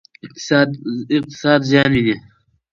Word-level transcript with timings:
اقتصاد 1.27 1.61
زیان 1.69 1.91
ویني. 1.95 2.15